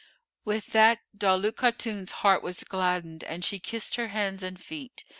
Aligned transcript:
With 0.43 0.71
that 0.73 0.97
Daulat 1.15 1.57
Khatun's 1.57 2.11
heart 2.23 2.41
was 2.41 2.63
gladdened 2.63 3.23
and 3.23 3.45
she 3.45 3.59
kissed 3.59 3.97
her 3.97 4.07
hands 4.07 4.41
and 4.41 4.59
feet. 4.59 5.03